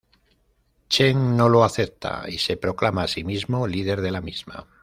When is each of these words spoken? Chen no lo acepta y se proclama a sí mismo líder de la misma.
Chen 0.89 1.37
no 1.37 1.47
lo 1.47 1.63
acepta 1.63 2.23
y 2.27 2.39
se 2.39 2.57
proclama 2.57 3.03
a 3.03 3.07
sí 3.07 3.23
mismo 3.23 3.67
líder 3.67 4.01
de 4.01 4.09
la 4.09 4.21
misma. 4.21 4.65